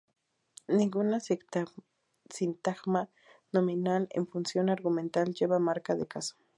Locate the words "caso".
6.07-6.37